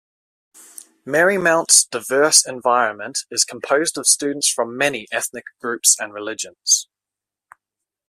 Marymount's 1.05 1.85
diverse 1.85 2.43
environment 2.47 3.19
is 3.29 3.43
composed 3.45 3.99
of 3.99 4.07
students 4.07 4.49
from 4.51 4.75
many 4.75 5.07
ethnic 5.11 5.43
groups 5.59 5.95
and 5.99 6.11
religions. 6.11 6.87